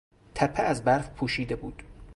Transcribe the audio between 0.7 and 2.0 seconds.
برف پوشیده بود.